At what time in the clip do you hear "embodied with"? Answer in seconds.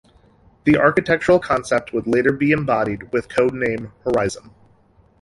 2.49-3.29